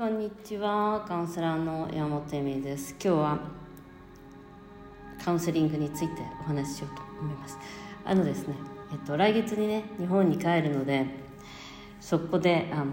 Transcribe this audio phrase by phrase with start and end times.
[0.00, 2.92] こんにちはカウンセラーの山本恵美です。
[2.92, 3.38] 今日は
[5.22, 7.58] カウンセリングについてお話ししようと思います。
[8.02, 8.54] あのですね
[8.92, 11.04] えっと来月にね日本に帰るので
[12.00, 12.86] そこであの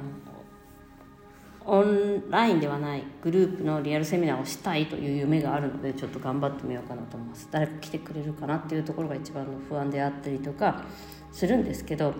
[1.65, 7.47] オンラインではないグループのリアルセミナーをしたいという夢があるのでちょっと頑張ってみようかなと思います。
[7.49, 10.83] 誰か来てくれるかなっていうところが一番の不安であったりとか
[11.31, 12.13] するんですけど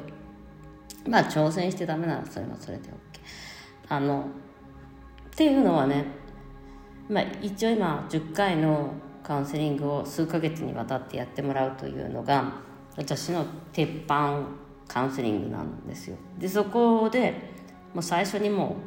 [1.10, 2.94] まあ挑戦してダメならそれはそれで OK
[3.90, 4.28] あの
[5.38, 6.04] っていうのはね、
[7.08, 12.54] まあ、一応今10回のカウンセリングを数ヶ月にわたってやってもらうというのが
[12.96, 14.40] 私の鉄板
[14.88, 16.18] カウンセリングなんですよ。
[16.40, 17.54] でそこで
[17.94, 18.78] もう最初にも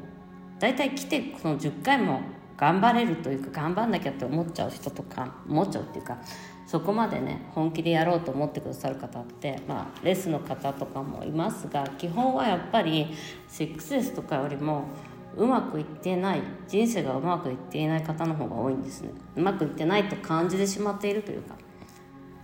[0.59, 2.21] う大体来てこの10回も
[2.57, 6.19] 頑張れるというか頑張んなきゃって思っちゃう人とか思っちゃうっていうか
[6.67, 13.15] そこまでね本気でやろうと思ってくださる方ってまあレスの方とかもいますが基本はやっぱり
[13.47, 14.89] セックスレスとかよりも
[15.37, 19.11] うまくいってない人生がうまくいっていない方の方が多いんですね。
[19.37, 21.55] うまくいってないと感じてしまっているというか。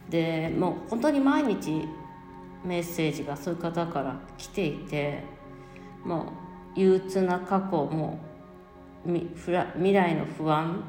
[0.09, 1.87] でもう本当に毎日
[2.65, 5.23] メッセージがそういう方から来ていて
[6.05, 6.33] も
[6.77, 8.19] う憂鬱な過去も
[9.05, 10.85] 未来の不安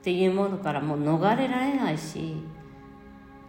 [0.00, 2.42] っていうものからもう逃れられないし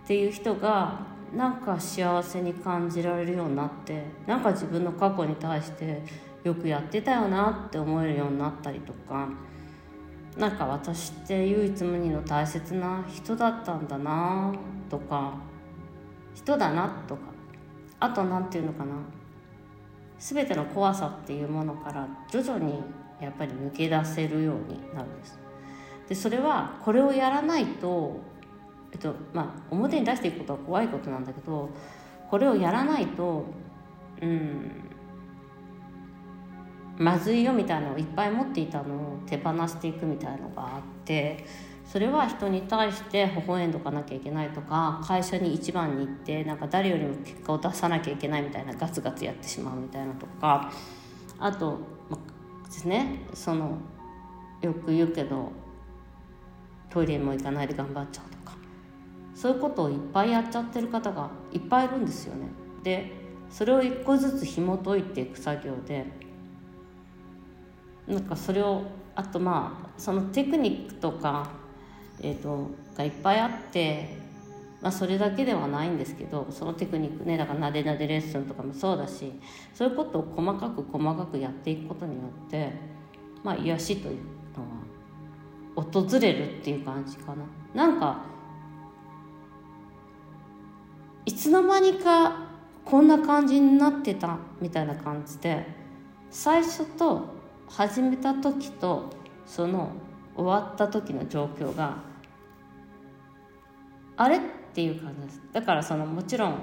[0.04, 1.00] っていう人が
[1.36, 6.02] なんか幸せに感じられるようになってなんか自分の過去に対して
[6.44, 9.30] よくやってたよなって思えるようになったりとか
[10.38, 14.54] なんか私って唯一無二の大切な人だったんだな
[14.90, 15.34] とか
[16.34, 17.22] 人だなとか
[18.00, 18.96] あと何て言うのかな
[20.18, 22.82] 全ての怖さっていうものから徐々に
[23.20, 25.40] やっぱり抜け出せるようになるんです。
[26.08, 28.20] でそれはこれをやらないと
[28.92, 31.70] えっとまあ表に出していくことは怖いことなんだけど
[32.30, 33.46] これをやらないと
[34.22, 34.90] うん
[37.00, 41.46] まずいよみたいなのをいっぱい持っていたのを手放していくみたいのがあって
[41.86, 50.72] それは人に対して微笑んどかなきゃいけないとか会社に一番に行ってなんか誰よりも結果を出さなきゃいけないみたいなガツガツやってしまうみたいなとか
[51.40, 52.18] あと、ま
[52.66, 53.78] ですねその
[54.62, 55.54] よく言うけど
[56.90, 58.58] トイレも行かないで頑張っちゃうとか
[59.34, 62.48] そういうことをいっぱいやっちゃってる方がいっぱいいるんですよね。
[62.84, 63.14] で
[63.50, 66.06] それを一個ずつ紐解いていく作業で
[68.10, 68.82] なんかそれを
[69.16, 71.48] あとまあそのテクニックとか、
[72.22, 74.18] えーと、がいっぱいあって、
[74.82, 79.32] まあ、それだけではないんですけどそのテクニックねだからなでなでレッスンとかもそうだし
[79.74, 82.74] そういうことを細かく細かくやっていくことによって
[83.44, 84.18] まあ癒しという
[85.76, 87.46] のは訪れるっていう感じかな。
[87.74, 88.24] なんか
[91.26, 92.48] いつの間にか
[92.86, 95.68] こんな感じになってたみたいな感じで
[96.32, 97.39] 最初と
[97.70, 99.10] 始めた時と
[99.46, 99.92] その
[100.36, 101.98] 終わった時の状況が
[104.18, 104.40] あれっ
[104.74, 105.42] ていう感じです。
[105.54, 106.56] だからそのもちろん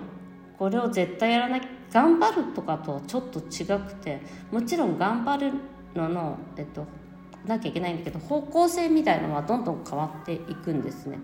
[0.59, 5.53] これを絶対やらなきゃ頑張るとかとちょっと違くてもちろん頑張る
[5.95, 6.85] ののえっと
[7.47, 11.19] なきゃいけないんだけど方向性みたいのはどんどん変わっていくんですね。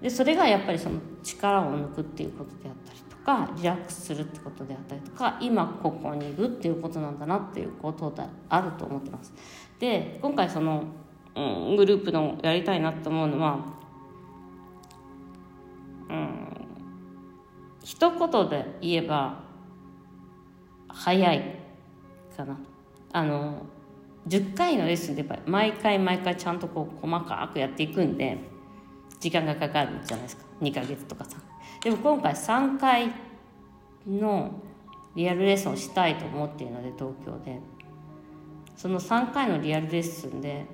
[0.00, 9.34] でそれがやっぱりその力を抜くっていうことであったりかリラックスするってことであったりとか今ここにいるっていうことなんだなっていうことであると思ってます。
[9.78, 10.84] で今回その、
[11.36, 13.58] うん、グループのやりたいなと思うのは、
[16.08, 16.66] うん、
[17.84, 19.40] 一言で言えば
[20.88, 21.58] 早い
[22.34, 22.58] かな。
[23.12, 23.66] あの
[24.26, 28.38] 10回のレッスンでやっぱり毎回毎回ちゃんとこう細かくやっていくんで
[29.20, 31.36] 時間がかかるじゃないですか2ヶ月とかさ
[31.82, 33.12] でも今回3回
[34.06, 34.50] の
[35.14, 37.60] リアルレッスンをしたいと思っているので東京で。
[38.78, 40.64] その3回のリアルレッスンで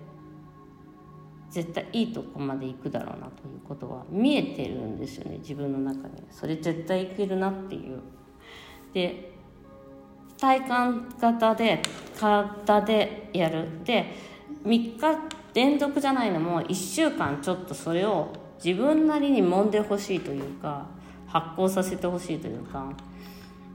[1.48, 8.00] 絶対いいとこまで行くだろうなということは見えてるんですよね自分の中にそれ絶対いけるなっていう。
[8.92, 9.32] で
[10.36, 11.81] 体感型で
[12.19, 13.83] 体でやる。
[13.84, 14.15] で
[14.65, 14.98] 3日
[15.54, 18.33] 連続じゃないのも1週間ちょっとそれを
[18.65, 20.87] 自分なりに揉んでほしいというか
[21.27, 22.93] 発酵させてほしいというか、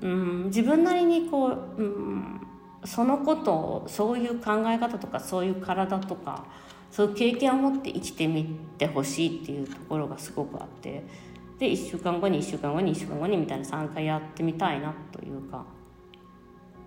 [0.02, 2.42] うん、自分なりにこう、うん、
[2.86, 6.46] そのことをそういう考え方とかそういう体とか
[6.92, 8.46] そういう経験を持って生きてみ
[8.78, 11.04] てほしいっていうところがすごくあって
[11.60, 15.66] で1週間後に1週間後に1週間後にみたいな3回やってみたいなというか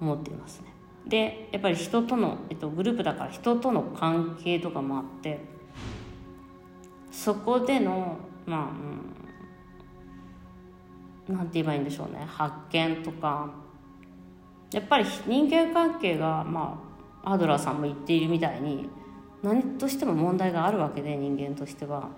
[0.00, 0.72] 思っていますね。
[1.06, 5.40] でやっぱり人との、えっと、グループだから人との関係とかもあって
[7.12, 8.16] そこでの
[8.46, 8.72] ま
[11.28, 12.26] あ、うん、なんて言えばいいんでしょうね。
[12.26, 13.50] 発見とか。
[14.72, 16.82] やっぱり人間関係がま
[17.22, 18.88] あアドラーさんも言っているみたいに
[19.42, 22.08] 何としても問題があるわけで人間としては。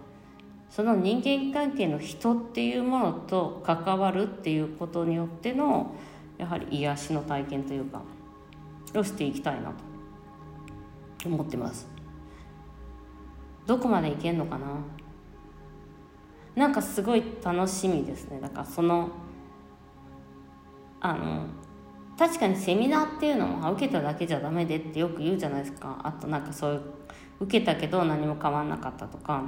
[0.71, 5.95] その人間関係の人っていうものと関わるっていうことによっての
[6.37, 8.03] やはり癒しの体験というか
[8.97, 11.94] をしていきたいなと思ってます。
[13.67, 14.67] どこまでいけんのかな？
[16.55, 18.41] なんかすごい楽しみですね。
[18.41, 19.11] だからその
[21.01, 21.47] あの
[22.19, 25.99] 確かにセミナーっていうのは受けただけじゃダメでってよく言うじゃないですか。
[26.03, 26.83] あとなんかそういう
[27.41, 29.43] 受けたけど何も変わんなかったとか、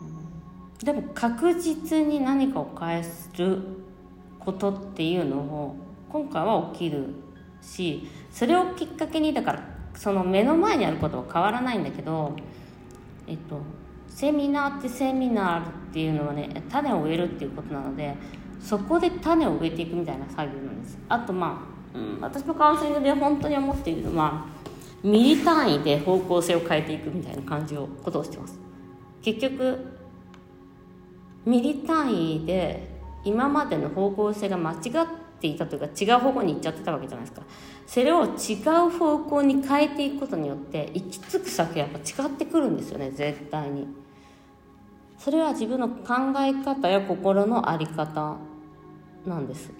[0.00, 0.04] う
[0.82, 3.30] ん、でも確実に何かを返す
[4.38, 5.76] ことっていうのを
[6.10, 7.14] 今回は起きる
[7.62, 12.36] しそれをきっかけにだからその目の前にあることは変わらないんだけど
[13.26, 13.60] えっと
[14.08, 15.62] セミナーってセミナーっ
[15.92, 18.14] ていうのはね種を植えるっていうことなので
[18.60, 20.98] そこで種を植えていくみたいな作業なんです。
[21.08, 24.46] あとまあ、うん、私のカウンセリングで本当に思っているのは
[25.02, 28.58] ミリ単位で方向性を変えていくみたいな感じをことをしてます。
[29.20, 29.78] 結局
[31.44, 32.88] ミリ単位で
[33.24, 37.46] 今までの方向性が間違ってていたというか違う方向に行っちゃってたわけじゃないですか。
[37.86, 38.26] それを違
[38.86, 43.86] う方向に変えていくことによって行き着く先はやっぱ違ってくるんですよね絶対に。
[45.16, 48.36] それは自分の考え方や心の在り方
[49.26, 49.70] なんです。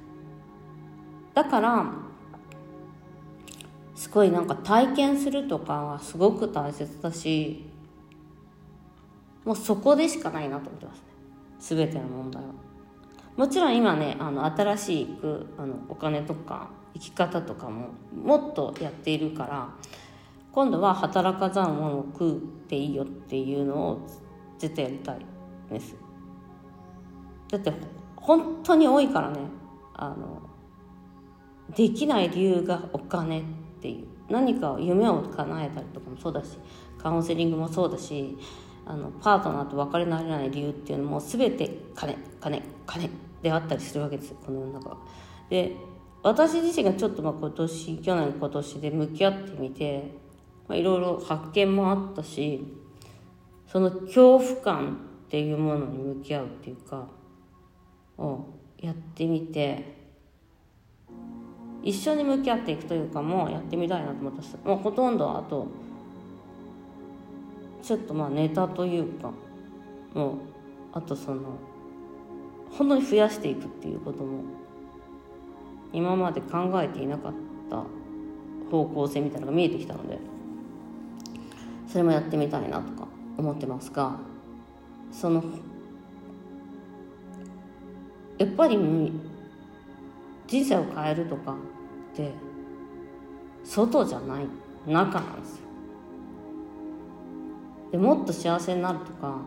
[1.35, 1.93] だから
[3.95, 7.65] すごいなんか体験するとかはすごく大切だし
[9.45, 11.87] もうそこでしかないなと思ってますね。
[11.87, 12.68] 全ての問題は。
[13.39, 19.69] もちろん今ねあの新しいくあのお金とか生き方とかももっとやっているから
[20.51, 24.09] 今度は働かざる者を食うっていいよっていうのを
[24.59, 25.19] 絶対やりたい
[25.71, 25.95] です。
[27.49, 27.73] だって
[28.17, 29.39] 本当に多いからね
[29.95, 30.43] あの
[31.77, 33.43] できない理由がお金っ
[33.81, 34.09] ていう。
[34.29, 36.59] 何か夢を叶えたりとかもそうだし
[36.99, 38.37] カウンセリングもそうだし
[38.85, 43.28] あのパートナーと別れられない理由っていうのも全て金金金。
[43.43, 44.97] であったりするわけですこの世の中。
[45.49, 45.77] で
[46.23, 50.11] 私自身がちょっとまあ今年去年今年で向き合ってみて
[50.71, 52.65] いろいろ発見もあったし
[53.67, 57.07] その恐怖感っていうものに向き合うっていうか
[58.19, 58.45] を
[58.79, 59.97] やってみて
[61.83, 65.69] 一緒に向き合っていくというかもうやってみたいなと思ったもうほとんどあと
[67.83, 69.31] ちょっとまあネタというか
[70.13, 70.35] もう
[70.93, 71.43] あとその
[72.77, 74.43] 本当に増やしていくっていうことも
[75.93, 77.33] 今まで考えていなかっ
[77.71, 77.85] た
[78.71, 80.19] 方向性みたいなのが見えてきたので
[81.89, 84.19] それもやってみたいなとか思ってますが
[85.11, 85.43] その
[88.37, 88.79] やっぱり
[90.47, 91.57] 人生を変えるとか
[92.13, 92.33] って
[93.65, 94.47] 外じゃない
[94.87, 95.69] 中なんですよ。
[97.93, 99.39] でもっと幸せになるとか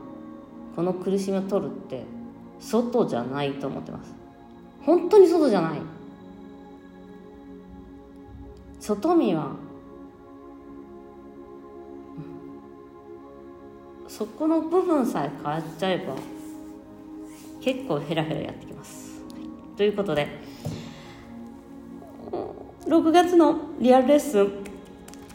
[0.76, 2.04] この苦しみを取るって
[2.62, 4.14] 外じゃないと思ってます
[4.86, 5.82] 本当に外じゃない
[8.80, 9.56] 外見は
[14.08, 16.16] そこの部分さえ変わっちゃえば
[17.62, 19.22] 結構ヘラヘラやってきます。
[19.78, 20.28] ということで
[22.86, 24.52] 6月のリアルレッスン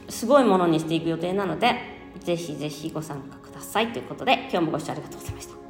[0.08, 1.74] すごいものにしていく予定なので
[2.20, 5.65] ぜひぜひご参加くださいということで今日もご視聴ありがとうございました。